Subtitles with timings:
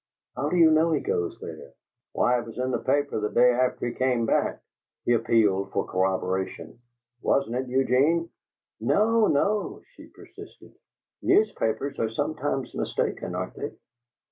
[0.35, 1.73] "How do you know he goes there?"
[2.13, 4.63] "Why, it was in the paper the day after he came back!"
[5.05, 6.79] He appealed for corroboration.
[7.21, 8.31] "Wasn't it, Eugene?"
[8.79, 10.73] "No, no!" she persisted.
[11.21, 13.73] "Newspapers are sometimes mistaken, aren't they?"